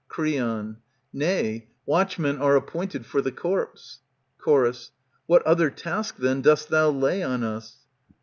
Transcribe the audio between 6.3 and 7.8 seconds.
dost thou lay on us